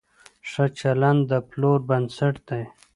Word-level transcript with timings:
ښه 0.49 0.65
چلند 0.79 1.21
د 1.29 1.31
پلور 1.49 1.79
بنسټ 1.89 2.35
دی. 2.49 2.63